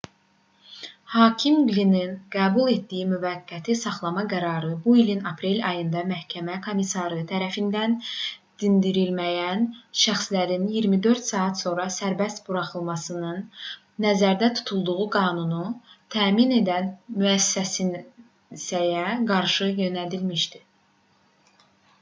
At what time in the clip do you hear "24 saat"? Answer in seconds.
10.79-11.61